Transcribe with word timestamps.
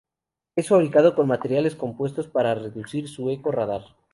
Está 0.55 0.69
fabricado 0.71 1.13
con 1.13 1.27
materiales 1.27 1.75
compuestos 1.75 2.27
para 2.27 2.55
reducir 2.55 3.07
su 3.07 3.29
eco 3.29 3.51
radar. 3.51 3.83